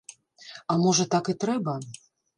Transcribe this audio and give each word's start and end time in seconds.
А 0.73 0.77
можа, 0.85 1.05
так 1.17 1.29
і 1.35 1.37
трэба? 1.45 1.73